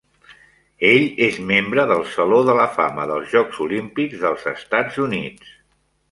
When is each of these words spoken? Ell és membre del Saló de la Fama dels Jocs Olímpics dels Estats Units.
Ell 0.91 1.03
és 1.25 1.35
membre 1.49 1.83
del 1.91 1.99
Saló 2.13 2.39
de 2.47 2.55
la 2.59 2.65
Fama 2.77 3.05
dels 3.11 3.27
Jocs 3.33 3.59
Olímpics 3.67 4.17
dels 4.23 4.47
Estats 4.53 4.97
Units. 5.05 5.53